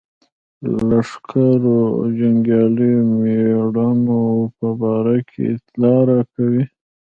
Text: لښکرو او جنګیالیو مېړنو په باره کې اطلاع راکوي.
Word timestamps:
لښکرو 0.89 1.77
او 1.97 2.01
جنګیالیو 2.17 3.01
مېړنو 3.19 4.21
په 4.57 4.67
باره 4.81 5.17
کې 5.29 5.43
اطلاع 5.55 5.99
راکوي. 6.09 6.63